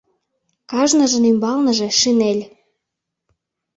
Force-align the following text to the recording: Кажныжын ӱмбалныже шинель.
Кажныжын 0.71 1.23
ӱмбалныже 1.31 1.89
шинель. 1.99 2.43